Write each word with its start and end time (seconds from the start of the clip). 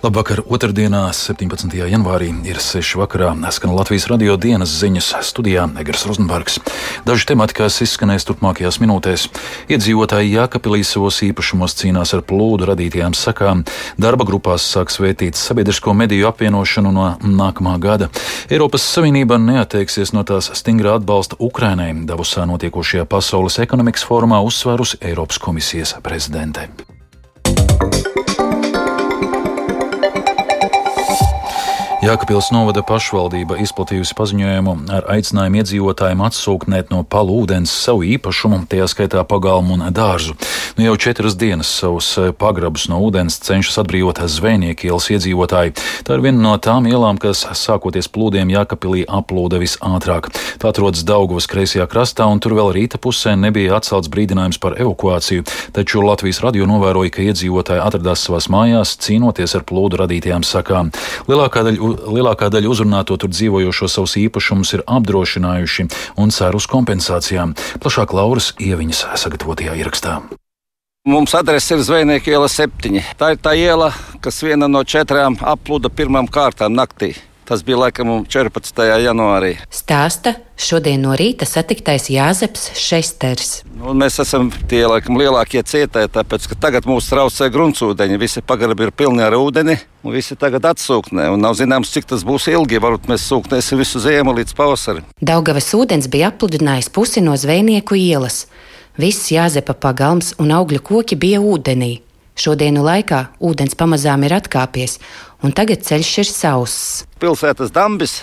Labvakar, 0.00 0.40
otrdienā, 0.48 1.10
17. 1.12 1.74
janvārī, 1.76 2.30
ir 2.48 2.56
6. 2.56 2.94
vakarā. 2.96 3.34
Skan 3.52 3.74
Latvijas 3.76 4.06
radio 4.08 4.38
dienas 4.40 4.72
ziņas 4.80 5.10
studijā 5.28 5.66
Egers 5.76 6.06
Rozenbergs. 6.08 6.54
Daži 7.04 7.26
temati, 7.28 7.52
kas 7.58 7.82
izskanēs 7.84 8.24
turpmākajās 8.24 8.78
minūtēs. 8.80 9.26
Iedzīvotāji 9.68 10.32
Jākapilī 10.38 10.80
savos 10.88 11.18
īpašumos 11.26 11.76
cīnās 11.76 12.14
ar 12.16 12.24
plūdu 12.24 12.70
radītajām 12.70 13.12
sakām. 13.12 13.66
Darba 14.00 14.24
grupās 14.24 14.64
sāks 14.72 14.96
vētīt 15.04 15.36
sabiedrisko 15.36 15.92
mediju 15.92 16.30
apvienošanu 16.30 16.92
no 16.96 17.10
nākamā 17.20 17.74
gada. 17.82 18.08
Eiropas 18.48 18.86
Savienība 18.94 19.36
neatteiksies 19.36 20.14
no 20.16 20.24
tās 20.24 20.48
stingrā 20.56 20.96
atbalsta 20.96 21.36
Ukrainai. 21.36 21.92
Davusā 22.08 22.48
notiekošajā 22.48 23.04
pasaules 23.04 23.60
ekonomikas 23.60 24.08
formā 24.08 24.40
uzsvērusi 24.48 25.02
Eiropas 25.12 25.44
komisijas 25.44 25.92
prezidente. 26.00 26.70
Jākapils 32.00 32.46
novada 32.48 32.80
pašvaldība 32.80 33.58
izplatījusi 33.60 34.14
paziņojumu 34.16 34.72
ar 34.96 35.04
aicinājumu 35.12 35.58
iedzīvotājiem 35.60 36.22
atsūknēt 36.24 36.88
no 36.88 37.02
palūdens 37.04 37.74
savu 37.76 38.06
īpašumu, 38.14 38.62
tajā 38.72 38.86
skaitā 38.88 39.20
pagalmu 39.28 39.76
un 39.76 39.82
dārzu. 39.92 40.32
Nu 40.78 40.86
jau 40.86 40.94
četras 40.96 41.36
dienas 41.36 41.68
savus 41.68 42.08
eh, 42.16 42.30
pagrabus 42.32 42.86
no 42.88 43.02
ūdens 43.04 43.36
cenšas 43.44 43.82
atbrīvot 43.82 44.22
zvejnieku 44.32 44.88
ielas 44.88 45.10
iedzīvotāji. 45.12 45.74
Tā 46.08 46.16
ir 46.16 46.24
viena 46.24 46.40
no 46.40 46.54
tām 46.56 46.88
ielām, 46.88 47.18
kas 47.20 47.42
sākoties 47.60 48.08
plūdiem 48.08 48.48
Jākapilī 48.54 49.04
aplūda 49.04 49.60
visātrāk. 49.60 50.30
Tā 50.56 50.72
atrodas 50.72 51.04
Daugavas 51.04 51.50
kreisajā 51.52 51.84
krastā, 51.84 52.30
un 52.32 52.40
tur 52.40 52.56
vēl 52.56 52.72
rīta 52.78 52.96
pusē 52.96 53.36
nebija 53.36 53.76
atcelts 53.76 54.08
brīdinājums 54.08 54.60
par 54.62 54.78
evakuāciju, 54.80 55.44
taču 55.76 56.00
Latvijas 56.06 56.40
radio 56.46 56.64
novēroja, 56.70 57.12
ka 57.12 57.28
iedzīvotāji 57.28 57.84
atradās 57.84 58.24
savās 58.24 58.48
mājās, 58.48 58.96
cīnoties 59.04 59.58
ar 59.60 59.68
plūdu 59.68 60.00
radītajām 60.00 60.48
sakām. 60.48 60.94
Lielākā 61.28 61.68
daļa 61.68 61.89
lielākā 61.90 62.50
daļa 62.52 62.70
uzrunāto 62.72 63.16
tur 63.20 63.32
dzīvojošo 63.32 63.88
savus 63.90 64.16
īpašumus 64.20 64.74
ir 64.76 64.84
apdrošinājuši 64.86 65.88
un 66.20 66.34
cer 66.34 66.58
uz 66.58 66.68
kompensācijām. 66.70 67.56
Plašāk 67.82 68.14
Lauras 68.16 68.52
Ieviņas 68.60 69.06
sagatavotajā 69.24 69.78
ierakstā. 69.80 70.20
Mums 71.08 71.32
adrese 71.34 71.78
ir 71.78 71.80
Zvejnieka 71.80 72.28
iela 72.28 72.48
7. 72.52 73.00
Tā 73.16 73.32
ir 73.32 73.40
tā 73.40 73.54
iela, 73.56 73.88
kas 74.20 74.42
viena 74.44 74.68
no 74.68 74.84
četrām 74.84 75.38
aplūda 75.40 75.88
pirmām 75.88 76.28
kārtām 76.28 76.76
naktī. 76.76 77.14
Tas 77.50 77.64
bija 77.66 77.80
laikam 77.80 78.12
14. 78.30 78.84
janvārī. 79.02 79.56
Stāsta 79.74 80.36
šodien 80.54 81.00
no 81.02 81.16
rīta 81.18 81.42
satiktais 81.50 82.04
Jāzeps 82.06 82.68
Šesters. 82.78 83.48
Nu, 83.74 83.90
mēs 83.90 84.20
esam 84.22 84.52
tie 84.70 84.84
laikam 84.86 85.18
lielākie 85.18 85.64
cietēji, 85.66 86.12
tāpēc 86.14 86.46
ka 86.46 86.58
tagad 86.68 86.86
mūs 86.86 87.08
traucē 87.10 87.48
gruntsūdeņi. 87.50 88.20
Visi 88.22 88.42
pagrabi 88.46 88.86
ir 88.86 88.92
pilni 88.94 89.24
ar 89.26 89.34
ūdeni, 89.34 89.74
un 90.06 90.14
visi 90.14 90.38
tagad 90.38 90.68
atsūknē. 90.70 91.24
Un 91.34 91.42
nav 91.42 91.56
zināms, 91.58 91.90
cik 91.90 92.06
tas 92.12 92.22
būs 92.28 92.46
ilgi. 92.52 92.78
Varbūt 92.84 93.10
mēs 93.10 93.24
sūknēsim 93.32 93.82
visu 93.82 93.98
ziemu 94.04 94.36
līdz 94.36 94.54
pavasarim. 94.54 95.08
Daugavas 95.18 95.72
ūdens 95.74 96.06
bija 96.12 96.30
apludinājis 96.30 96.92
pusi 96.94 97.24
no 97.26 97.34
zvejnieku 97.34 97.98
ielas. 97.98 98.44
Viss 98.94 99.32
Jāzepa 99.34 99.74
pagalms 99.74 100.36
un 100.38 100.54
augļu 100.54 100.84
koki 100.86 101.18
bija 101.18 101.42
ūdenī. 101.42 101.96
Šodienu 102.38 102.84
laikā 102.86 103.24
ūdens 103.42 103.74
pamazām 103.78 104.22
ir 104.24 104.36
atkāpies, 104.38 104.98
un 105.42 105.52
tagad 105.56 105.82
ceļš 105.86 106.12
ir 106.22 106.28
sauss. 106.30 107.02
Pilsētas 107.20 107.72
dambis, 107.74 108.20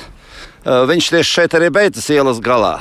viņš 0.63 1.11
tieši 1.15 1.33
šeit 1.33 1.57
arī 1.57 1.69
beidzas 1.73 2.07
ielas 2.13 2.39
galā. 2.43 2.77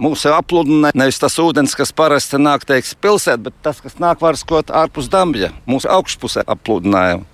Mūsu 0.00 0.30
apludina 0.32 0.92
nevis 0.96 1.18
tas 1.20 1.34
ūdens, 1.42 1.74
kas 1.76 1.90
parasti 1.92 2.38
nāk 2.40 2.62
teiks, 2.68 2.94
pilsētā, 2.94 3.48
bet 3.48 3.56
tas, 3.64 3.80
kas 3.82 3.98
nāk 4.00 4.22
varskot 4.22 4.70
ārpus 4.72 5.10
dambja, 5.12 5.50
mūsu 5.68 5.90
augšpusē 5.90 6.46
apludinājumu. 6.48 7.26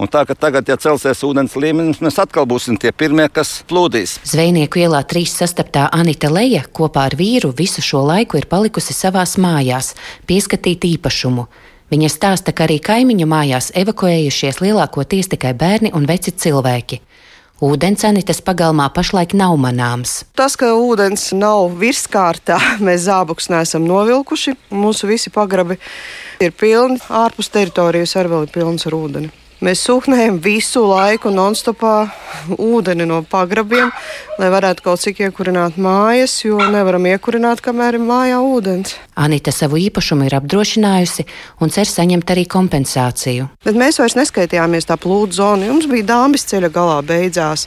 Un 0.00 0.08
tā, 0.08 0.22
ka 0.24 0.32
tagad, 0.32 0.64
ja 0.64 0.78
celsies 0.80 1.20
ūdens 1.28 1.52
līmenis, 1.60 1.98
mēs 2.00 2.16
atkal 2.22 2.46
būsim 2.48 2.78
tie 2.80 2.88
pirmie, 2.88 3.26
kas 3.28 3.58
plūdīs. 3.68 4.16
Zvejnieku 4.24 4.80
ielā 4.80 5.02
trīs 5.04 5.34
sastaptā 5.36 5.90
Anita 5.92 6.30
Leja 6.32 6.62
kopā 6.64 7.04
ar 7.10 7.18
vīru 7.20 7.52
visu 7.52 7.84
šo 7.84 8.00
laiku 8.08 8.40
ir 8.40 8.48
palikusi 8.48 8.96
savās 8.96 9.36
mājās, 9.36 9.92
pieskatīt 10.24 10.88
īpašumu. 10.94 11.44
Viņa 11.90 12.06
stāsta, 12.06 12.52
ka 12.54 12.68
arī 12.68 12.78
kaimiņu 12.78 13.26
mājās 13.26 13.72
evakuējušies 13.74 14.60
lielākoties 14.62 15.32
tikai 15.32 15.50
bērni 15.58 15.90
un 15.90 16.04
veci 16.06 16.30
cilvēki. 16.30 17.00
Ūdens 17.60 18.06
anitas 18.08 18.38
pagalmā 18.40 18.86
pašlaik 18.94 19.34
nav 19.36 19.56
manāms. 19.60 20.22
Tas, 20.38 20.54
ka 20.56 20.70
ūdens 20.78 21.26
nav 21.36 21.74
virskārtā, 21.82 22.56
mēs 22.86 23.08
zābakus 23.08 23.50
neesam 23.52 23.84
novilkuši. 23.90 24.54
Mūsu 24.70 25.10
visi 25.10 25.34
pagrabi 25.34 25.76
ir 26.40 26.54
pilni, 26.54 26.96
ārpus 27.10 27.50
teritorijas 27.52 28.14
arī 28.16 28.32
vēl 28.36 28.46
ir 28.46 28.54
pilns 28.54 28.86
ar 28.86 28.96
ūdeni. 28.96 29.34
Mēs 29.60 29.82
sūknējam 29.84 30.38
visu 30.40 30.80
laiku 30.88 31.28
non-stopā 31.34 32.06
ūdeni 32.56 33.04
no 33.04 33.18
pagrabiem, 33.28 33.90
lai 34.40 34.48
varētu 34.54 34.86
kaut 34.86 35.02
cik 35.02 35.20
iekurināt 35.26 35.76
mājas, 35.76 36.38
jo 36.46 36.56
nevaram 36.72 37.04
iekurināt, 37.10 37.60
kamēr 37.60 37.98
ir 37.98 38.06
mājā 38.08 38.38
ūdens. 38.40 38.94
Anita 39.20 39.52
savu 39.52 39.76
īpašumu 39.76 40.24
ir 40.30 40.38
apdrošinājusi 40.38 41.26
un 41.60 41.74
cer 41.74 41.90
saņemt 41.92 42.32
arī 42.32 42.46
kompensāciju. 42.48 43.50
Bet 43.68 43.76
mēs 43.76 44.00
vairs 44.00 44.16
neskaitījāmies 44.16 44.88
tā 44.88 44.96
plūdu 44.96 45.36
zonu, 45.42 45.68
jums 45.68 45.90
bija 45.92 46.08
dāmas 46.14 46.48
ceļa 46.48 46.72
galā 46.72 47.02
beidzās. 47.04 47.66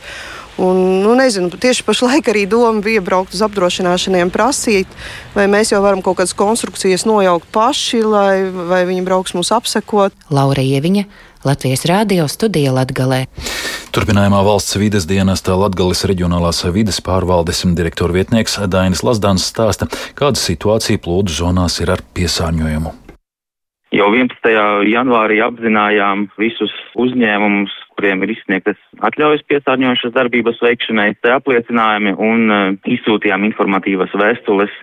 Un, 0.57 1.01
nu, 1.01 1.13
nezinu, 1.17 1.49
tieši 1.49 1.81
pašlaik 1.85 2.27
arī 2.29 2.43
doma 2.49 2.81
bija 2.85 3.01
braukt 3.01 3.33
uz 3.33 3.41
apdrošināšaniem, 3.41 4.29
prasīt, 4.33 4.89
vai 5.33 5.47
mēs 5.49 5.73
jau 5.73 5.79
varam 5.81 6.01
kaut 6.05 6.19
kādas 6.19 6.35
konstrukcijas 6.37 7.07
nojaukt 7.09 7.49
paši, 7.53 8.01
lai, 8.05 8.35
vai 8.69 8.83
viņi 8.89 9.05
brauks 9.05 9.33
mūs 9.33 9.49
apsekot. 9.55 10.13
Laura 10.29 10.61
Ieviņa, 10.61 11.07
Latvijas 11.47 11.85
Rādio 11.89 12.27
studija 12.31 12.73
Latgalē. 12.75 13.25
Turpinājumā 13.93 14.41
valsts 14.47 14.79
vides 14.81 15.05
dienestā 15.09 15.53
Latgales 15.59 16.05
reģionālās 16.09 16.63
vides 16.73 17.01
pārvaldes 17.03 17.61
direktora 17.77 18.15
vietnieks 18.15 18.57
Dainis 18.71 19.03
Lazdāns 19.05 19.45
stāsta, 19.51 19.89
kāda 20.17 20.39
situācija 20.39 21.01
plūdu 21.03 21.33
zonās 21.33 21.79
ir 21.83 21.93
ar 21.93 22.01
piesārņojumu. 22.17 23.03
Jau 23.93 24.07
11. 24.09 24.49
janvārī 24.89 25.35
apzinājām 25.45 26.25
visus 26.41 26.71
uzņēmumus, 26.97 27.75
kuriem 27.93 28.23
ir 28.25 28.31
izsniegtas 28.33 28.79
atļaujas 29.05 29.43
piesārņojušas 29.51 30.15
darbības 30.15 30.57
veikšanai, 30.65 31.11
te 31.21 31.29
apliecinājumi 31.35 32.15
un 32.17 32.49
uh, 32.49 32.63
izsūtījām 32.89 33.45
informatīvas 33.51 34.15
vēstules 34.17 34.73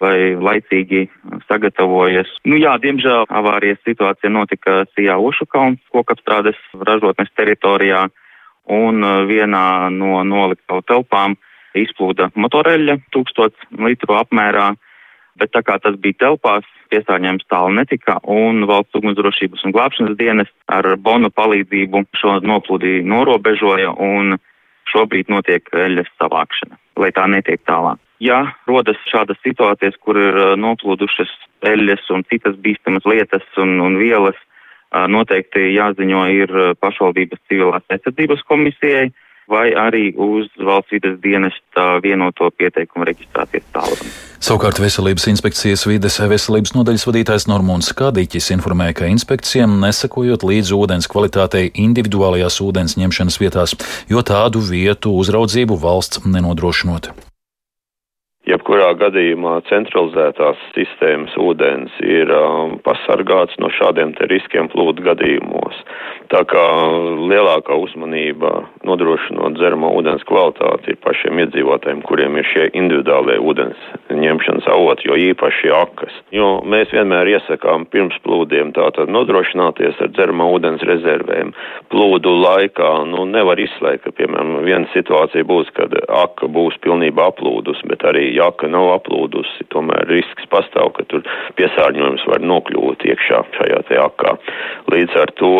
vai 0.00 0.34
laicīgi 0.34 1.06
sagatavojas. 1.48 2.30
Nu 2.48 2.58
jā, 2.60 2.76
diemžēl 2.82 3.28
avārijas 3.28 3.80
situācija 3.84 4.32
notika 4.32 4.84
Sijā 4.94 5.18
Ušukalns 5.20 5.80
kokapstrādes 5.92 6.58
ražotnes 6.80 7.30
teritorijā 7.36 8.06
un 8.70 9.04
uh, 9.04 9.22
vienā 9.28 9.90
no 9.94 10.22
noliktavu 10.24 10.84
telpām 10.88 11.36
izplūda 11.78 12.30
motoreļa 12.34 12.98
tūkstots 13.14 13.70
litru 13.78 14.16
apmērā, 14.18 14.72
bet 15.38 15.52
tā 15.54 15.62
kā 15.66 15.78
tas 15.82 15.96
bija 16.02 16.18
telpās, 16.26 16.66
piesārņojums 16.90 17.46
tālu 17.50 17.76
netika, 17.78 18.18
un 18.26 18.64
valsts 18.66 18.98
ugunsdrošības 18.98 19.64
un 19.64 19.74
glābšanas 19.76 20.18
dienas 20.18 20.50
ar 20.66 20.88
bonu 20.98 21.30
palīdzību 21.30 22.04
šo 22.18 22.40
noplūdi 22.42 23.00
norobežoja, 23.06 23.94
un 23.94 24.38
šobrīd 24.90 25.30
notiek 25.30 25.70
eļas 25.70 26.10
savākšana, 26.18 26.80
lai 26.98 27.12
tā 27.14 27.28
netiek 27.30 27.62
tālāk. 27.68 28.00
Ja 28.20 28.42
rodas 28.68 29.00
šādas 29.08 29.40
situācijas, 29.40 29.96
kur 30.04 30.18
ir 30.20 30.36
noplūdušas 30.60 31.30
eļas 31.64 32.04
un 32.12 32.24
citas 32.28 32.58
bīstamas 32.60 33.06
lietas 33.08 33.46
un, 33.60 33.78
un 33.80 33.96
vielas, 34.00 34.36
noteikti 34.90 35.70
jāziņo 35.72 36.22
ir 36.34 36.54
pašvaldības 36.82 37.40
civilās 37.48 37.86
aizsardzības 37.88 38.42
komisijai, 38.48 39.08
vai 39.50 39.70
arī 39.74 40.10
uz 40.14 40.46
valsts 40.62 40.94
vides 40.94 41.16
dienesta 41.22 41.86
vienoto 42.02 42.50
pieteikumu 42.54 43.06
reģistrācijas 43.08 43.66
tālruni. 43.74 44.12
Savukārt 44.40 44.78
Veselības 44.80 45.26
inspekcijas 45.32 45.82
vides 45.88 46.20
veselības 46.20 46.74
nodaļas 46.76 47.06
vadītājs 47.08 47.48
Normons 47.50 47.90
Kādīķis 47.98 48.52
informēja, 48.56 48.96
ka 49.00 49.10
inspekcijām 49.10 49.80
nesakojot 49.82 50.46
līdzi 50.46 50.76
ūdens 50.78 51.10
kvalitātei 51.10 51.66
individuālajās 51.86 52.60
ūdens 52.64 52.96
ņemšanas 53.00 53.40
vietās, 53.42 53.74
jo 54.12 54.22
tādu 54.22 54.62
vietu 54.70 55.12
uzraudzību 55.18 55.80
valsts 55.82 56.24
nenodrošinot. 56.24 57.12
Jebkurā 58.50 58.88
gadījumā 58.98 59.60
centralizētās 59.68 60.58
sistēmas 60.74 61.36
ūdens 61.38 61.92
ir 62.02 62.30
um, 62.34 62.78
pasargāts 62.82 63.54
no 63.62 63.68
šādiem 63.76 64.10
riskiem 64.30 64.66
plūdu 64.72 65.04
gadījumos. 65.06 65.76
Tā 66.30 66.40
kā 66.50 66.62
lielākā 67.30 67.76
uzmanība 67.78 68.50
nodrošinot 68.86 69.54
dzeramo 69.58 69.92
ūdens 69.98 70.24
kvalitāti 70.26 70.94
ir 70.94 70.98
pašiem 71.04 71.42
iedzīvotājiem, 71.44 72.02
kuriem 72.06 72.38
ir 72.38 72.48
šie 72.50 72.66
individuālie 72.78 73.38
ūdens 73.42 73.86
ņemšanas 74.14 74.68
avoti, 74.70 75.06
jo 75.10 75.18
īpaši 75.30 75.72
akas. 75.74 76.18
Jo 76.34 76.50
mēs 76.66 76.90
vienmēr 76.94 77.30
iesakām 77.36 77.86
pirms 77.90 78.18
plūdiem 78.26 78.74
tātad 78.74 79.10
nodrošināties 79.14 79.98
ar 80.02 80.10
dzeramo 80.16 80.48
ūdens 80.56 80.82
rezervēm. 80.90 81.54
Plūdu 81.90 82.34
laikā 82.40 82.92
nu, 83.10 83.26
nevar 83.30 83.62
izslēgt, 83.62 84.06
ka, 84.06 84.14
piemēram, 84.18 84.60
viena 84.66 84.90
situācija 84.94 85.46
būs, 85.46 85.70
kad 85.78 85.94
aka 86.08 86.50
būs 86.50 86.78
pilnībā 86.86 87.30
aplūdus, 87.30 87.82
bet 87.90 88.06
arī 88.06 88.30
jaka 88.40 88.68
nav 88.70 88.90
aplūdusi, 88.96 89.66
tomēr 89.72 90.08
risks 90.10 90.48
pastāv, 90.52 90.92
ka 90.96 91.04
tur 91.10 91.24
piesārņojums 91.58 92.26
var 92.30 92.44
nokļūt 92.44 93.04
iekšā 93.10 93.40
šajā 93.56 93.80
te 93.88 93.98
akā. 94.00 94.34
Līdz 94.92 95.16
ar 95.22 95.32
to 95.40 95.52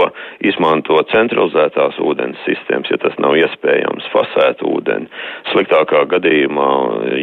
izmanto 0.46 0.98
centralizētās 1.12 1.98
ūdens 2.02 2.40
sistēmas, 2.46 2.90
ja 2.92 3.00
tas 3.02 3.16
nav 3.22 3.36
iespējams, 3.40 4.08
fasēt 4.14 4.64
ūdeni. 4.66 5.10
Sliktākā 5.52 6.04
gadījumā, 6.14 6.70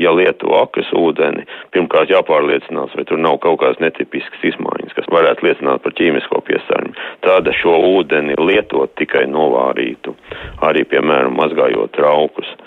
ja 0.02 0.14
lieto 0.16 0.54
akas 0.62 0.92
ūdeni, 0.98 1.46
pirmkārt 1.76 2.14
jāpārliecinās, 2.14 2.96
vai 2.98 3.08
tur 3.10 3.22
nav 3.22 3.40
kaut 3.44 3.62
kādas 3.64 3.82
netipiskas 3.84 4.48
izmaiņas, 4.54 4.96
kas 4.98 5.12
varētu 5.14 5.48
liecināt 5.48 5.84
par 5.86 5.98
ķīmisko 5.98 6.44
piesārņojumu. 6.50 7.06
Tāda 7.26 7.54
šo 7.58 7.78
ūdeni 7.98 8.38
lietot 8.40 8.96
tikai 9.00 9.26
novārītu, 9.32 10.16
arī, 10.68 10.86
piemēram, 10.90 11.38
mazgājot 11.38 11.96
traukus. 11.98 12.58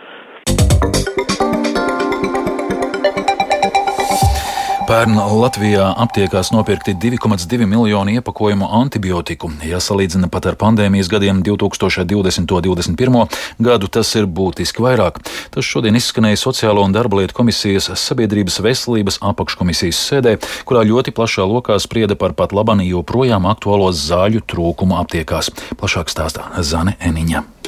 Pērn 4.90 5.20
Latvijā 5.38 5.84
aptiekās 6.02 6.48
nopirkti 6.50 6.96
2,2 6.98 7.62
miljoni 7.62 8.16
iepakojumu 8.18 8.66
antibiotiku. 8.74 9.52
Ja 9.62 9.78
salīdzina 9.78 10.26
pat 10.26 10.48
ar 10.50 10.56
pandēmijas 10.58 11.06
gadiem 11.12 11.44
2020. 11.46 12.40
un 12.42 12.48
2021. 12.50 13.20
gadu, 13.62 13.86
tas 13.86 14.10
ir 14.18 14.26
būtiski 14.26 14.82
vairāk. 14.82 15.20
Tas 15.54 15.68
šodien 15.68 15.94
izskanēja 15.94 16.40
Sociālo 16.42 16.82
un 16.82 16.96
darba 16.96 17.20
lietu 17.20 17.38
komisijas 17.38 17.86
sabiedrības 18.02 18.58
veselības 18.66 19.20
apakškomisijas 19.30 20.02
sēdē, 20.10 20.34
kurā 20.66 20.82
ļoti 20.90 21.14
plašā 21.14 21.46
lokā 21.46 21.78
sprieda 21.78 22.18
par 22.18 22.34
pat 22.34 22.50
labani 22.50 22.90
joprojām 22.90 23.46
aktuālo 23.46 23.92
zāļu 23.94 24.42
trūkumu 24.42 24.98
aptiekās. 25.04 25.54
Plašāk 25.78 26.10
stāstā 26.10 26.50
Zane 26.66 26.98
Eniņa. 26.98 27.59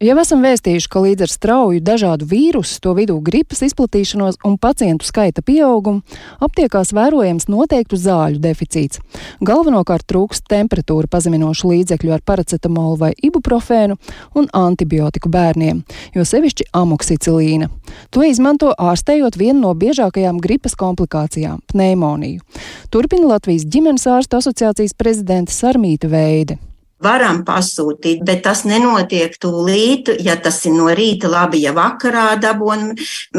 Jau 0.00 0.14
esam 0.16 0.40
vēstījuši, 0.40 0.88
ka 0.88 1.00
līdz 1.04 1.26
ar 1.26 1.28
strauju 1.28 1.80
dažādu 1.84 2.24
vīrusu, 2.24 2.78
to 2.80 2.94
vidū 2.96 3.18
gripas 3.20 3.60
izplatīšanos 3.66 4.38
un 4.48 4.54
pacientu 4.56 5.04
skaita 5.04 5.42
pieaugumu, 5.44 6.00
aptiekās 6.40 6.94
vērojams 6.96 7.50
noteiktu 7.52 7.98
zāļu 8.00 8.40
deficīts. 8.40 9.02
Galvenokārt 9.44 10.06
trūkst 10.08 10.46
temperatūra 10.48 11.04
pazeminošu 11.12 11.74
līdzekļu 11.74 12.14
ar 12.16 12.24
paracetamolu 12.24 12.96
vai 13.02 13.10
ibuprofēnu 13.28 13.98
un 14.40 14.48
antibiotiku 14.56 15.28
bērniem, 15.36 15.84
jo 16.16 16.24
sevišķi 16.24 16.70
amoksicilīna. 16.80 17.68
To 18.08 18.24
izmanto 18.24 18.72
ārstējot 18.72 19.36
vienu 19.36 19.66
no 19.66 19.74
biežākajām 19.76 20.40
gripas 20.40 20.78
komplikācijām- 20.80 21.60
pneimoniju. 21.74 22.40
Turpina 22.88 23.34
Latvijas 23.34 23.68
ģimenes 23.68 24.08
ārstu 24.08 24.40
asociācijas 24.40 24.96
prezidenta 24.96 25.52
Sarmīta 25.52 26.08
Veide 26.08 26.56
varam 27.02 27.42
pasūtīt, 27.46 28.24
bet 28.26 28.44
tas 28.44 28.64
nenotiek 28.68 29.36
tūlīt, 29.40 30.12
ja 30.20 30.36
tas 30.36 30.60
ir 30.68 30.76
no 30.76 30.90
rīta 30.92 31.30
labi, 31.32 31.62
ja 31.64 31.74
vakarā 31.76 32.34
dabūn, 32.40 32.92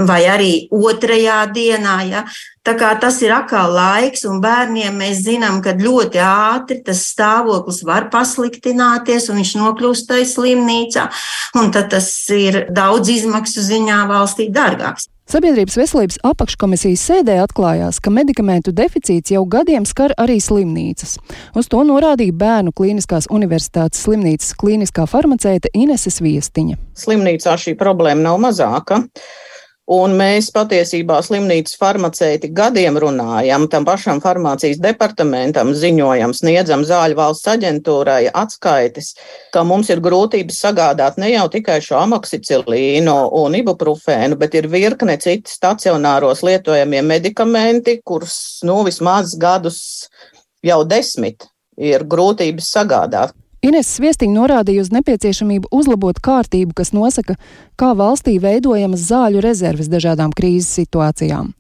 vai 0.08 0.24
arī 0.30 0.54
otrajā 0.72 1.44
dienā. 1.54 1.98
Ja. 2.10 2.26
Tā 2.62 2.76
kā 2.78 2.92
tas 3.02 3.16
ir 3.26 3.32
atkal 3.34 3.72
laiks, 3.74 4.22
un 4.30 4.38
bērniem 4.44 5.00
mēs 5.02 5.24
zinām, 5.26 5.64
ka 5.66 5.74
ļoti 5.80 6.20
ātri 6.22 6.78
tas 6.86 7.00
stāvoklis 7.10 7.82
var 7.88 8.06
pasliktināties, 8.14 9.32
un 9.34 9.42
viņš 9.42 9.54
nokļūst 9.58 10.10
tajā 10.12 10.28
slimnīcā, 10.30 11.08
un 11.58 11.74
tad 11.74 11.90
tas 11.96 12.12
ir 12.30 12.68
daudz 12.70 13.10
izmaksu 13.16 13.66
ziņā 13.66 14.04
valstī 14.14 14.52
dārgāks. 14.54 15.10
Sabiedrības 15.32 15.78
veselības 15.80 16.22
apakškomisijas 16.28 17.02
sēdē 17.08 17.40
atklājās, 17.42 17.98
ka 18.04 18.14
medikamentu 18.14 18.74
deficīts 18.76 19.34
jau 19.34 19.46
gadiem 19.50 19.86
skar 19.90 20.14
arī 20.22 20.38
slimnīcas. 20.44 21.18
Uz 21.58 21.70
to 21.72 21.82
norādīja 21.88 22.36
Bērnu 22.36 22.74
Kliniskās 22.78 23.30
universitātes 23.32 24.04
slimnīcas 24.06 24.54
klīniskā 24.60 25.08
farmaceite 25.10 25.72
Ineses 25.74 26.22
Viestiņa. 26.22 26.78
Slimnīcā 26.94 27.56
šī 27.64 27.74
problēma 27.80 28.28
nav 28.28 28.42
mazāka. 28.44 29.08
Un 29.90 30.14
mēs 30.14 30.52
patiesībā 30.54 31.18
slimnīcas 31.26 31.74
farmaceiti 31.80 32.52
gadiem 32.54 33.00
runājam, 33.02 33.66
tam 33.68 33.84
pašam 33.84 34.22
farmācijas 34.22 34.78
departamentam 34.80 35.74
ziņojam, 35.74 36.36
sniedzam 36.38 36.86
zāļu 36.86 37.18
valsts 37.18 37.50
aģentūrai 37.50 38.30
atskaites, 38.30 39.16
ka 39.52 39.64
mums 39.66 39.90
ir 39.90 40.00
grūtības 40.06 40.62
sagādāt 40.64 41.18
ne 41.18 41.32
jau 41.34 41.48
tikai 41.50 41.80
šo 41.82 41.98
amoksicilīnu 42.06 43.18
un 43.42 43.58
ibuprofēnu, 43.58 44.38
bet 44.38 44.56
ir 44.56 44.70
virkne 44.70 45.18
citi 45.18 45.50
stacionāros 45.50 46.46
lietojamie 46.46 47.02
medikamenti, 47.02 47.98
kurus 48.06 48.62
nu 48.64 48.84
vismaz 48.86 49.34
gadus 49.34 49.82
jau 50.62 50.84
desmit 50.86 51.50
ir 51.76 52.06
grūtības 52.06 52.70
sagādāt. 52.78 53.34
Ines 53.62 53.92
Sviestiņa 53.94 54.34
norādīja 54.34 54.82
uz 54.82 54.88
nepieciešamību 54.90 55.70
uzlabot 55.70 56.18
kārtību, 56.18 56.74
kas 56.80 56.90
nosaka, 56.98 57.36
kā 57.78 57.92
valstī 57.94 58.40
veidojamas 58.42 59.04
zāļu 59.06 59.44
rezerves 59.46 59.86
dažādām 59.90 60.32
krīzes 60.34 60.72
situācijām. 60.80 61.52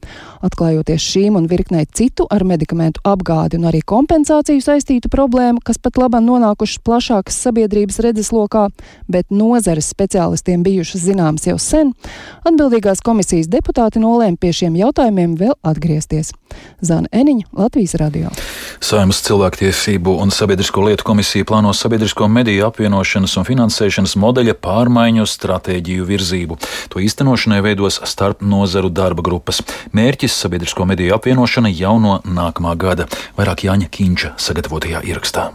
Atklājoties 0.41 1.05
šīm 1.05 1.37
un 1.37 1.45
virknei 1.45 1.85
citu 1.85 2.25
ar 2.25 2.41
medikamentu 2.41 3.03
apgādi 3.05 3.59
un 3.59 3.67
arī 3.69 3.83
kompensāciju 3.85 4.63
saistītu 4.65 5.11
problēmu, 5.13 5.61
kas 5.61 5.77
pat 5.77 5.99
labam 6.01 6.25
nonākušas 6.25 6.81
plašākas 6.81 7.37
sabiedrības 7.45 8.01
redzeslokā, 8.01 8.63
bet 9.05 9.29
nozares 9.29 9.91
speciālistiem 9.93 10.65
bijušas 10.65 11.05
zināmas 11.05 11.45
jau 11.45 11.59
sen, 11.61 11.93
atbildīgās 12.41 13.05
komisijas 13.05 13.45
deputāti 13.45 14.01
nolēma 14.01 14.41
pie 14.41 14.55
šiem 14.63 14.81
jautājumiem 14.81 15.37
vēl 15.37 15.53
atgriezties. 15.61 16.33
Zana 16.81 17.13
Eniņa, 17.13 17.45
Latvijas 17.61 17.93
radio. 18.01 18.33
Saimas 18.81 19.21
cilvēktiesību 19.21 20.17
un 20.25 20.33
sabiedrisko 20.33 20.89
lietu 20.89 21.05
komisija 21.05 21.45
plāno 21.45 21.77
sabiedrisko 21.91 22.27
mediju 22.27 22.63
apvienošanas 22.69 23.33
un 23.35 23.43
finansēšanas 23.43 24.13
modeļa 24.23 24.53
pārmaiņu 24.63 25.25
stratēģiju 25.27 26.05
virzību. 26.07 26.55
To 26.93 27.01
īstenošanai 27.03 27.59
veidos 27.65 27.99
starp 28.07 28.45
nozaru 28.53 28.87
darba 28.87 29.25
grupas. 29.27 29.59
Mērķis- 29.91 30.37
sabiedrisko 30.45 30.87
mediju 30.87 31.17
apvienošana 31.17 31.73
jau 31.75 31.99
no 31.99 32.21
nākamā 32.23 32.77
gada. 32.77 33.09
Vairāk 33.35 33.67
Jāņa 33.67 33.91
Kīņša 33.91 34.33
sagatavotajā 34.39 35.03
ierakstā. 35.03 35.51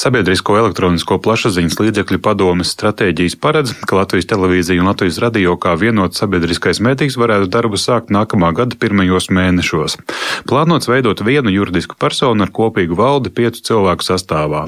Sabiedrisko 0.00 0.56
elektronisko 0.60 1.18
plašsaziņas 1.22 1.78
līdzekļu 1.80 2.20
padomes 2.24 2.72
stratēģijas 2.74 3.36
paredz, 3.40 3.74
ka 3.86 3.98
Latvijas 3.98 4.28
televīzija 4.30 4.82
un 4.82 4.90
Latvijas 4.90 5.20
radio 5.22 5.56
kā 5.60 5.74
vienots 5.80 6.22
sabiedriskais 6.22 6.80
mēdījis 6.84 7.18
varētu 7.20 7.50
darbu 7.52 7.80
sākt 7.80 8.12
nākamā 8.14 8.52
gada 8.56 8.78
pirmajos 8.80 9.30
mēnešos. 9.34 9.98
Plānots 10.48 10.90
veidot 10.90 11.20
vienu 11.26 11.52
juridisku 11.52 11.98
personu 12.00 12.46
ar 12.46 12.54
kopīgu 12.54 12.96
valdi 12.98 13.32
piecu 13.34 13.62
cilvēku 13.70 14.06
sastāvā. 14.06 14.66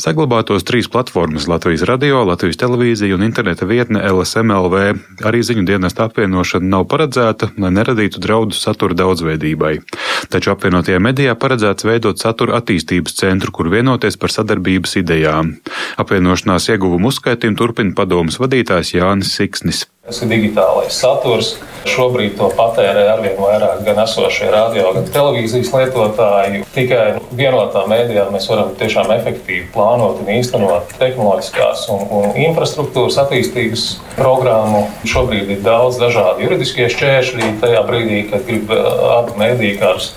Saglabātos 0.00 0.66
trīs 0.66 0.88
platformas- 0.90 1.46
Latvijas 1.52 1.84
radio, 1.88 2.24
Latvijas 2.24 2.58
televīzija 2.58 3.14
un 3.14 3.22
interneta 3.22 3.66
vietne 3.66 4.02
LSMLV. 4.02 4.98
Arī 5.22 5.40
ziņu 5.46 5.64
dienesta 5.66 6.08
apvienošana 6.08 6.68
nav 6.68 6.86
paredzēta, 6.90 7.50
lai 7.58 7.70
neradītu 7.70 8.18
draudu 8.18 8.52
satura 8.52 8.94
daudzveidībai. 8.94 9.80
Taču 10.28 10.50
apvienotajā 10.50 10.98
medijā 10.98 11.34
paredzēts 11.34 11.86
veidot 11.86 12.18
satura 12.18 12.58
attīstības 12.60 13.14
centru, 13.14 13.52
kur 13.52 13.70
vienoties 13.70 14.16
par 14.16 14.30
sadarbības 14.44 14.98
idejām. 15.00 15.56
Apvienošanās 16.00 16.68
ieguvumu 16.74 17.10
uzskaitījumu 17.12 17.58
turpina 17.58 17.96
padomas 17.96 18.38
vadītājs 18.42 18.94
Jānis 18.98 19.34
Siksnis. 19.38 19.86
Tas 20.04 20.18
ir 20.20 20.28
digitālais 20.28 20.92
saturs. 20.92 21.54
Šobrīd 21.88 22.34
to 22.36 22.50
patērē 22.52 23.06
arvien 23.14 23.38
vairāk 23.40 23.80
gan 23.86 24.02
esošie 24.02 24.50
radio, 24.52 24.90
gan 24.92 25.06
televīzijas 25.12 25.70
lietotāji. 25.72 26.60
Tikai 26.74 27.22
vienotā 27.32 27.86
mēdījā 27.88 28.26
mēs 28.32 28.48
varam 28.52 28.74
tiešām 28.80 29.08
efektīvi 29.16 29.70
plānot 29.72 30.20
un 30.20 30.28
īstenot 30.34 30.92
tehnoloģiskās 31.00 31.86
un, 31.94 32.04
un 32.18 32.36
infrastruktūras 32.50 33.16
attīstības 33.24 33.86
programmu. 34.18 34.84
Šobrīd 35.08 35.56
ir 35.56 35.64
daudz 35.64 35.96
dažādu 36.02 36.44
juridiskie 36.44 36.90
šķēršļi 36.92 37.54
tajā 37.64 37.84
brīdī, 37.88 38.22
kad 38.28 38.44
grib 38.48 38.76
abi 38.76 39.40
mēdīji 39.40 39.80
kādus 39.80 40.12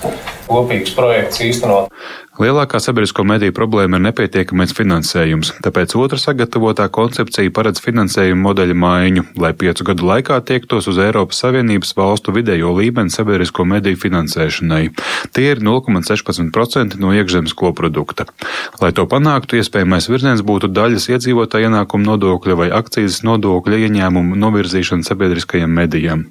kopīgus 0.48 0.96
projektus 0.96 1.44
īstenot. 1.48 1.92
Lielākā 2.38 2.78
sabiedrisko 2.78 3.24
mediju 3.26 3.50
problēma 3.50 3.98
ir 3.98 4.02
nepietiekamais 4.04 4.70
finansējums, 4.78 5.48
tāpēc 5.64 5.96
otra 5.98 6.20
sagatavotā 6.22 6.84
koncepcija 6.94 7.50
paredz 7.50 7.80
finansējumu 7.82 8.44
modeļa 8.44 8.76
maiņu, 8.78 9.24
lai 9.42 9.50
piecu 9.58 9.82
gadu 9.88 10.06
laikā 10.06 10.36
tiektos 10.46 10.86
uz 10.86 11.00
Eiropas 11.02 11.40
Savienības 11.42 11.90
valstu 11.98 12.30
vidējo 12.36 12.70
līmeni 12.76 13.10
sabiedrisko 13.10 13.66
mediju 13.66 13.98
finansēšanai. 14.04 14.84
Tie 15.34 15.48
ir 15.50 15.62
0,16% 15.66 17.00
no 17.02 17.10
iekšzemes 17.16 17.56
koprodukta. 17.58 18.28
Lai 18.78 18.92
to 18.94 19.08
panāktu, 19.10 19.58
iespējamais 19.58 20.06
virziens 20.06 20.46
būtu 20.46 20.70
daļas 20.70 21.08
iedzīvotāja 21.16 21.72
ienākuma 21.72 22.12
nodokļa 22.12 22.58
vai 22.62 22.70
akcijas 22.78 23.24
nodokļa 23.26 23.82
ieņēmumu 23.88 24.38
novirzīšana 24.38 25.10
sabiedriskajiem 25.10 25.74
medijiem. 25.80 26.28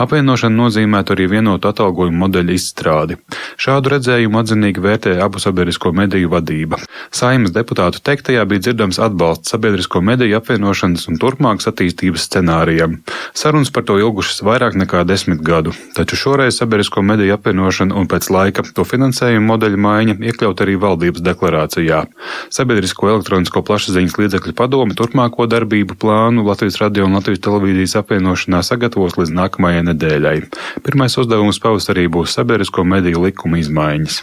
Apvienošana 0.00 0.56
nozīmētu 0.56 1.18
arī 1.18 1.28
vienotu 1.36 1.68
atalgojumu 1.68 2.24
modeļu 2.24 2.56
izstrādi. 2.56 3.20
Šādu 3.60 3.96
redzējumu 3.98 4.40
atzinīgi 4.40 4.88
vērtē 4.88 5.18
abu 5.20 5.42
sabiedrisko 5.50 5.92
mediju 5.92 6.30
vadība. 6.30 6.78
Saimas 7.10 7.52
deputātu 7.54 8.00
teiktajā 8.06 8.44
bija 8.48 8.64
dzirdams 8.66 9.00
atbalsts 9.02 9.50
sabiedrisko 9.52 10.00
mediju 10.04 10.38
apvienošanas 10.38 11.08
un 11.10 11.18
turpmākas 11.20 11.68
attīstības 11.70 12.26
scenārijam. 12.28 13.00
Sarunas 13.34 13.72
par 13.74 13.84
to 13.88 13.98
ilgušas 14.00 14.42
vairāk 14.46 14.78
nekā 14.78 15.02
desmit 15.08 15.42
gadu, 15.46 15.74
taču 15.96 16.18
šoreiz 16.20 16.60
sabiedrisko 16.60 17.02
mediju 17.02 17.34
apvienošana 17.36 17.96
un 17.98 18.08
pēc 18.10 18.30
laika 18.30 18.64
to 18.74 18.86
finansējuma 18.86 19.50
modeļa 19.50 19.80
maiņa 19.86 20.16
iekļaut 20.30 20.64
arī 20.64 20.76
valdības 20.80 21.24
deklarācijā. 21.26 22.04
Sabiedrisko 22.54 23.10
elektronisko 23.10 23.64
plašsaziņas 23.66 24.18
līdzekļu 24.20 24.56
padome 24.58 24.96
turpmāko 24.98 25.48
darbību 25.50 25.98
plānu 26.00 26.46
Latvijas 26.46 26.80
radio 26.82 27.08
un 27.08 27.18
Latvijas 27.18 27.42
televīzijas 27.46 27.98
apvienošanā 28.02 28.62
sagatavos 28.66 29.18
līdz 29.18 29.34
nākamajai 29.42 29.86
nedēļai. 29.90 30.36
Pirmais 30.86 31.18
uzdevums 31.20 31.62
pavasarī 31.62 32.06
būs 32.12 32.36
sabiedrisko 32.38 32.86
mediju 32.86 33.26
likuma 33.26 33.62
izmaiņas. 33.62 34.22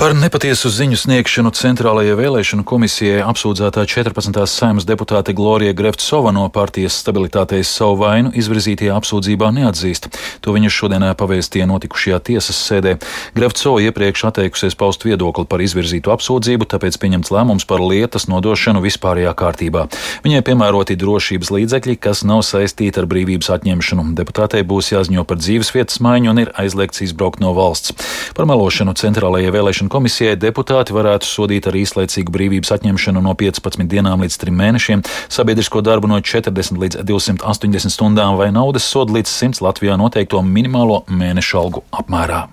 Par 0.00 0.14
nepatiesu 0.16 0.70
ziņu 0.72 0.96
sniegšanu 0.96 1.50
Centrālajai 1.52 2.14
vēlēšanu 2.16 2.62
komisijai 2.64 3.18
apsūdzētā 3.20 3.82
14. 3.84 4.32
saimas 4.48 4.86
deputāte 4.88 5.34
Glorija 5.36 5.74
Greftsova 5.76 6.30
no 6.32 6.46
partijas 6.48 6.94
stabilitātei 7.02 7.58
savu 7.68 7.98
vainu 8.00 8.30
izvirzītajā 8.32 8.94
apsūdzībā 8.96 9.50
neatzīst. 9.58 10.08
To 10.40 10.54
viņa 10.56 10.70
šodienā 10.72 11.10
pavēstīja 11.20 11.66
notikušajā 11.68 12.20
tiesas 12.30 12.62
sēdē. 12.64 12.94
Greftsova 13.36 13.82
iepriekš 13.84 14.22
atteikusies 14.30 14.78
paust 14.80 15.04
viedokli 15.04 15.44
par 15.44 15.60
izvirzītu 15.60 16.14
apsūdzību, 16.16 16.70
tāpēc 16.72 16.96
pieņemts 16.96 17.34
lēmums 17.36 17.68
par 17.68 17.84
lietas 17.84 18.24
nodošanu 18.32 18.80
vispārējā 18.86 19.36
kārtībā. 19.36 19.84
Viņai 20.24 20.40
piemēroti 20.48 20.96
drošības 20.96 21.52
līdzekļi, 21.58 21.98
kas 22.00 22.24
nav 22.24 22.40
saistīti 22.48 23.04
ar 23.04 23.10
brīvības 23.12 23.52
atņemšanu. 23.58 24.08
Deputātei 24.16 24.64
būs 24.64 24.94
jāziņo 24.94 25.28
par 25.28 25.44
dzīves 25.44 25.74
vietas 25.76 26.00
maiņu 26.00 26.32
un 26.32 26.42
ir 26.46 26.56
aizliegts 26.56 27.04
izbraukt 27.04 27.44
no 27.44 27.52
valsts. 27.52 27.92
Par 28.32 28.48
melošanu 28.48 28.96
Centrālajai 28.96 29.52
vēlēšanu 29.52 29.89
komisijai 29.90 30.36
deputāti 30.40 30.94
varētu 30.96 31.28
sodīt 31.28 31.68
ar 31.70 31.78
īslaicīgu 31.80 32.32
brīvības 32.34 32.74
atņemšanu 32.76 33.24
no 33.24 33.34
15 33.38 33.90
dienām 33.90 34.22
līdz 34.24 34.38
3 34.44 34.56
mēnešiem, 34.62 35.04
sabiedrisko 35.32 35.82
darbu 35.86 36.10
no 36.10 36.20
40 36.22 36.80
līdz 36.84 37.02
280 37.10 37.96
stundām 37.96 38.38
vai 38.40 38.52
naudas 38.54 38.86
sodu 38.86 39.18
līdz 39.18 39.36
100 39.42 39.66
Latvijā 39.66 39.98
noteikto 40.00 40.42
minimālo 40.46 41.02
mēnešu 41.10 41.62
algu 41.64 41.86
apmērā. 41.90 42.46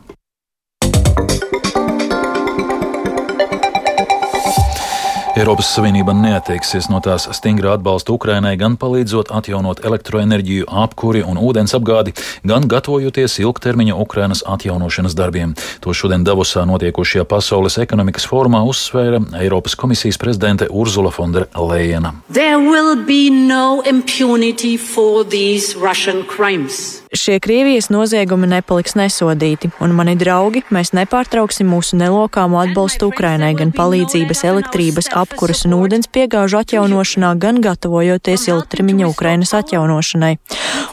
Eiropas 5.38 5.68
Savienība 5.70 6.16
neatteiksies 6.18 6.88
no 6.90 6.98
tās 7.06 7.28
stingrā 7.38 7.76
atbalsta 7.78 8.10
Ukrainai, 8.16 8.56
gan 8.58 8.74
palīdzot 8.82 9.30
atjaunot 9.38 9.84
elektroenerģiju, 9.86 10.66
apkuri 10.82 11.22
un 11.22 11.38
ūdens 11.38 11.76
apgādi, 11.78 12.16
gan 12.42 12.66
gatavojoties 12.66 13.38
ilgtermiņa 13.44 14.00
Ukrainas 14.02 14.42
atjaunošanas 14.50 15.14
darbiem. 15.20 15.54
To 15.86 15.94
šodien 15.94 16.26
Davosā 16.26 16.66
notiekošajā 16.66 17.28
Pasaules 17.30 17.78
ekonomikas 17.84 18.26
formā 18.26 18.64
uzsvēra 18.66 19.22
Eiropas 19.44 19.78
komisijas 19.78 20.18
prezidente 20.18 20.66
Urzula. 20.74 21.14
No 21.22 21.48
Šie 27.14 27.40
Krievijas 27.40 27.88
noziegumi 27.88 28.50
nepaliks 28.52 28.98
nesodīti, 29.00 29.70
un 29.80 29.94
mani 29.96 30.18
draugi, 30.20 30.66
mēs 30.76 30.92
nepārtrauksim 30.92 31.70
mūsu 31.72 31.96
nelokāmo 32.02 32.60
atbalstu 32.60 33.08
Ukrainai, 33.08 33.54
gan 33.56 33.72
palīdzības 33.72 34.44
elektrības, 34.50 35.08
apkuras 35.16 35.64
un 35.70 35.78
ūdens 35.78 36.12
piegāžu 36.12 36.60
atjaunošanā, 36.60 37.32
gan 37.40 37.62
gatavojoties 37.64 38.50
ilgtermiņa 38.52 39.08
Ukrainas 39.08 39.56
atjaunošanai. 39.56 40.34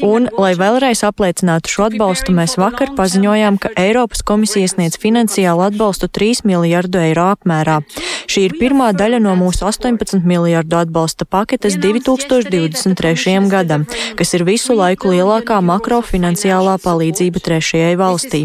Un, 0.07 0.29
lai 0.39 0.53
vēlreiz 0.59 1.03
apliecinātu 1.07 1.73
šo 1.73 1.89
atbalstu, 1.89 2.35
mēs 2.37 2.55
vakar 2.63 2.95
paziņojām, 2.95 3.59
ka 3.59 3.75
Eiropas 3.79 4.23
komisija 4.27 4.71
sniedz 4.71 5.01
finansiālu 5.03 5.67
atbalstu 5.67 6.07
3 6.07 6.47
miljardu 6.47 7.03
eiro 7.03 7.27
apmērā. 7.35 7.81
Šī 8.31 8.47
ir 8.49 8.57
pirmā 8.59 8.93
daļa 8.97 9.21
no 9.23 9.35
mūsu 9.39 9.67
18 9.69 10.23
miljardu 10.27 10.79
atbalsta 10.81 11.27
paketes 11.29 11.77
2023. 11.83 13.37
gadam, 13.51 13.85
kas 14.19 14.35
ir 14.39 14.47
visu 14.47 14.79
laiku 14.79 15.13
lielākā 15.13 15.61
makrofinanciālā 16.05 16.77
palīdzība 16.85 17.41
trešajai 17.41 17.97
valstī. 17.97 18.45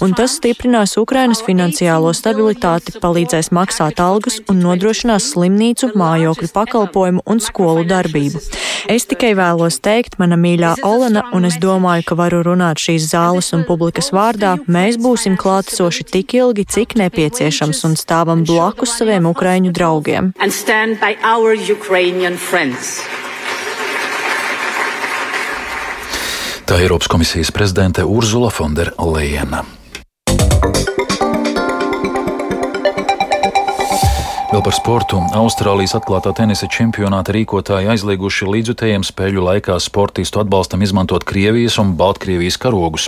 Un 0.00 0.14
tas 0.14 0.36
stiprinās 0.38 0.96
Ukrainas 0.96 1.42
finansiālo 1.42 2.12
stabilitāti, 2.14 2.94
palīdzēs 3.02 3.50
maksāt 3.52 4.00
algas 4.00 4.40
un 4.48 4.60
nodrošinās 4.62 5.32
slimnīcu, 5.32 5.92
mājokļu 5.98 6.50
pakalpojumu 6.54 7.22
un 7.26 7.40
skolu 7.40 7.84
darbību. 7.84 8.40
Es 8.88 9.06
tikai 9.06 9.34
vēlos 9.36 9.80
teikt, 9.82 10.18
mana 10.18 10.38
mīļā 10.40 10.76
Olena, 10.86 11.24
un 11.34 11.44
es 11.44 11.58
domāju, 11.60 12.06
ka 12.06 12.14
varu 12.18 12.42
runāt 12.46 12.80
šīs 12.80 13.10
zāles 13.12 13.52
un 13.56 13.66
publikas 13.68 14.10
vārdā, 14.14 14.56
mēs 14.66 14.96
būsim 15.00 15.36
klātesoši 15.40 16.06
tik 16.10 16.34
ilgi, 16.38 16.64
cik 16.64 16.96
nepieciešams 17.00 17.84
un 17.88 17.98
stāvam 17.98 18.44
blakus 18.46 18.96
saviem 19.00 19.26
ukraiņu 19.30 19.74
draugiem. 19.74 20.32
Tā 26.70 26.76
Eiropas 26.78 27.08
komisijas 27.10 27.48
prezidente 27.50 28.04
Urzula 28.06 28.46
Fonderleina. 28.54 29.64
Vēl 34.60 34.66
par 34.68 34.76
sportu. 34.76 35.18
Austrālijas 35.40 35.94
atklātā 35.96 36.34
tenisa 36.36 36.66
čempionāta 36.68 37.32
rīkotāji 37.32 37.88
aizlieguši 37.94 38.44
līdzutējiem 38.44 39.06
spēļu 39.08 39.40
laikā 39.46 39.78
sportistu 39.80 40.42
atbalstam 40.42 40.82
izmantot 40.84 41.24
Krievijas 41.24 41.78
un 41.80 41.94
Baltkrievijas 41.96 42.58
karogus. 42.60 43.06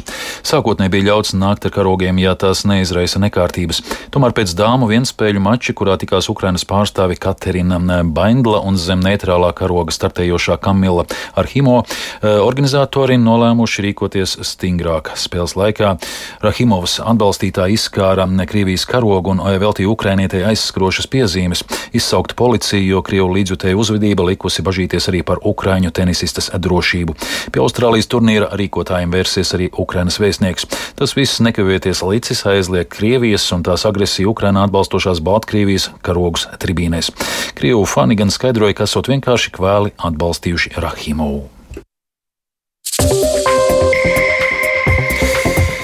Sākotnēji 0.49 0.95
bija 0.95 1.11
ļauts 1.11 1.35
nākt 1.37 1.67
ar 1.69 1.75
karogiem, 1.75 2.17
ja 2.25 2.33
tās 2.41 2.63
neizraisa 2.65 3.21
nekārtības. 3.21 3.83
Tomēr 4.15 4.33
pēc 4.39 4.55
dāmu 4.57 4.89
vienspēļu 4.95 5.43
mača, 5.45 5.75
kurā 5.77 5.99
tikās 6.01 6.31
Ukrainas 6.33 6.65
pārstāvi 6.65 7.19
Katerina 7.21 8.01
Baindla 8.01 8.63
un 8.65 8.81
zem 8.81 9.05
neitrālā 9.05 9.53
karoga 9.53 9.93
startējošā 9.93 10.57
Kamila 10.57 11.05
Arhimo, 11.37 11.83
eh, 11.85 12.41
organizatori 12.41 13.21
nolēmuši 13.21 13.87
rīkoties 13.91 14.39
stingrāk. 14.41 15.13
Spēles 15.21 15.53
laikā 15.61 15.93
Rahimovas 16.41 16.97
atbalstītāji 17.05 17.77
izskāra 17.77 18.25
Krievijas 18.49 18.89
karogu 18.89 19.37
un 19.37 19.45
veltīja 19.61 19.93
Ukrainietei 19.93 20.47
aizskrošas 20.49 21.13
piezīmes 21.13 21.42
piezīmes, 21.43 21.63
izsaukt 21.93 22.35
policiju, 22.37 22.97
jo 22.97 23.03
Krievu 23.03 23.33
līdzjutēju 23.35 23.79
uzvedība 23.79 24.25
likusi 24.27 24.63
bažīties 24.63 25.09
arī 25.11 25.23
par 25.23 25.39
Ukraiņu 25.43 25.91
tenisistas 25.91 26.51
drošību. 26.55 27.15
Pie 27.53 27.61
Austrālijas 27.63 28.09
turnīra 28.09 28.51
rīkotājiem 28.55 29.13
vērsies 29.13 29.55
arī 29.55 29.71
Ukrainas 29.73 30.21
vēstnieks. 30.23 30.67
Tas 30.97 31.17
viss 31.17 31.43
nekavēties 31.43 32.03
licis 32.07 32.45
aizliek 32.47 32.89
Krievijas 32.89 33.51
un 33.53 33.63
tās 33.63 33.87
agresiju 33.87 34.33
Ukrainā 34.33 34.67
atbalstošās 34.67 35.23
Baltkrievijas 35.23 35.91
karogus 36.03 36.49
tribīnēs. 36.63 37.13
Krievu 37.59 37.85
fani 37.87 38.17
gan 38.17 38.31
skaidroja, 38.31 38.77
ka 38.77 38.87
esot 38.87 39.11
vienkārši 39.11 39.57
kvēli 39.57 39.97
atbalstījuši 39.99 40.79
Rahimovu. 40.79 41.62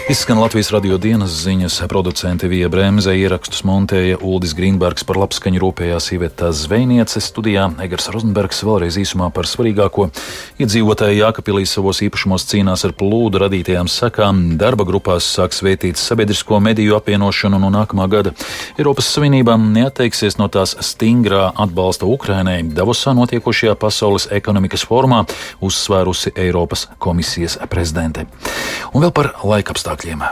Izskan 0.08 0.38
Latvijas 0.40 0.70
radio 0.72 0.96
dienas 0.96 1.34
ziņas, 1.44 1.82
producente 1.88 2.48
Vija 2.48 2.70
Bremse, 2.72 3.12
ierakstus 3.12 3.60
montēja 3.68 4.16
Uldis 4.24 4.54
Grīnbergs 4.56 5.04
par 5.04 5.18
labskaņu 5.20 5.60
rūpējās 5.60 6.06
Iveta 6.16 6.48
Zvejniece 6.56 7.20
studijā, 7.20 7.66
Egars 7.84 8.08
Rozenbergs 8.14 8.62
vēlreiz 8.64 8.96
īsumā 9.02 9.28
par 9.36 9.44
svarīgāko. 9.44 10.06
Iedzīvotāji 10.64 11.20
Jākapilī 11.20 11.66
savos 11.68 12.00
īpašumos 12.06 12.46
cīnās 12.48 12.86
ar 12.88 12.94
plūdu 12.96 13.42
radītajām 13.42 13.90
sakām, 13.92 14.40
darba 14.56 14.86
grupās 14.88 15.28
sāks 15.28 15.60
vētīt 15.60 16.00
sabiedrisko 16.00 16.56
mediju 16.64 16.96
apvienošanu 16.96 17.60
no 17.60 17.68
nākamā 17.76 18.08
gada. 18.08 18.32
Eiropas 18.80 19.12
Savienība 19.12 19.58
neatteiksies 19.60 20.40
no 20.40 20.48
tās 20.48 20.72
stingrā 20.88 21.50
atbalsta 21.52 22.08
Ukrainai 22.08 22.62
Davosā 22.64 23.12
notiekošajā 23.12 23.76
pasaules 23.76 24.30
ekonomikas 24.32 24.88
formā, 24.88 25.26
uzsvērusi 25.60 26.32
Eiropas 26.32 26.88
komisijas 26.96 27.60
prezidente. 27.68 28.24
Un 28.96 29.04
vēl 29.04 29.12
par 29.12 29.34
laikapstākļiem 29.44 29.97
apstākļiem. 29.98 30.22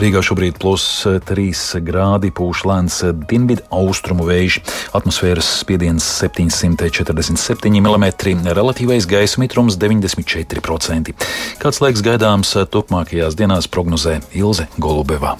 Rīgā 0.00 0.22
šobrīd 0.24 0.56
plus 0.56 1.04
3 1.04 1.82
grādi 1.84 2.30
pūš 2.32 2.62
lēns 2.64 3.02
dienvidu 3.28 3.66
austrumu 3.68 4.24
vējš, 4.30 4.56
atmosfēras 4.96 5.50
spiediens 5.60 6.06
747 6.22 7.36
mm, 7.82 8.48
relatīvais 8.56 9.04
gaisa 9.10 9.44
mitrums 9.44 9.76
94%. 9.76 11.12
Kāds 11.60 11.84
laiks 11.84 12.00
gaidāms 12.06 12.56
turpmākajās 12.72 13.36
dienās 13.36 13.68
prognozē 13.68 14.22
Ilze 14.32 14.70
Golubeva. 14.80 15.36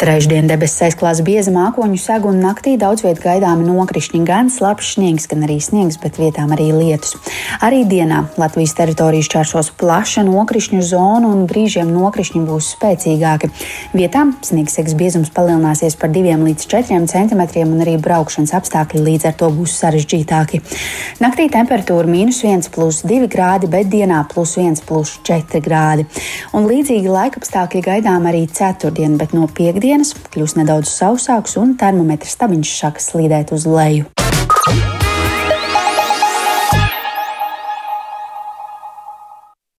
Trešdien 0.00 0.46
debesis 0.48 0.80
aizklās 0.86 1.18
bieza 1.20 1.52
mākoņu 1.52 1.98
segu 2.00 2.30
un 2.30 2.38
naktī 2.40 2.78
daudz 2.80 3.02
vietā 3.04 3.20
gaidāmi 3.20 3.66
nokrišņi, 3.66 4.20
gan 4.24 4.46
slapjš 4.48 4.94
sniegs, 4.94 5.26
gan 5.28 5.42
arī 5.44 5.58
sniegs, 5.60 5.98
bet 6.00 6.16
vietām 6.16 6.54
arī 6.54 6.70
lietus. 6.72 7.18
Arī 7.60 7.82
dienā 7.84 8.22
Latvijas 8.40 8.72
teritorijas 8.78 9.28
čērsos 9.28 9.68
plaša 9.76 10.24
nokrišņu 10.24 10.80
zona 10.88 11.28
un 11.28 11.42
brīžiem 11.50 11.90
nokrišņi 11.92 12.40
būs 12.46 12.70
spēcīgāki. 12.78 13.50
Vietām 13.92 14.32
sniegs 14.40 14.78
seks 14.78 14.94
biezums 14.96 15.28
palielināsies 15.36 15.98
par 16.00 16.08
2 16.14 16.38
līdz 16.46 16.64
4 16.72 17.04
cm 17.12 17.44
un 17.66 17.84
arī 17.84 17.98
braukšanas 18.00 18.56
apstākļi 18.56 19.04
līdz 19.04 19.28
ar 19.28 19.36
to 19.36 19.52
būs 19.52 19.76
sarežģītāki. 19.82 20.62
Naktī 21.20 21.50
temperatūra 21.52 22.08
mīnus 22.08 22.40
1 22.48 22.72
plus 22.72 23.02
2 23.04 23.28
grādi, 23.28 23.68
bet 23.68 23.92
dienā 23.92 24.24
plus 24.32 24.56
1 24.56 24.80
plus 24.88 25.18
4 25.28 25.60
grādi. 25.60 26.08
Un 26.56 26.72
līdzīgi 26.72 27.12
laikapstākļi 27.20 27.84
gaidām 27.90 28.32
arī 28.32 28.46
ceturtdien, 28.48 29.20
bet 29.20 29.36
no 29.36 29.44
piekdienas 29.44 29.89
dienas 29.90 30.14
kļūs 30.30 30.54
nedaudz 30.60 30.90
sausāks 30.92 31.56
un 31.58 31.74
termometra 31.80 32.30
stabiņš 32.30 32.74
sāks 32.78 33.10
slīdēt 33.10 33.54
uz 33.56 33.66
leju. 33.66 34.06